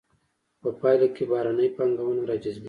[0.61, 2.59] په پایله کې بهرنۍ پانګونه را جذبیږي.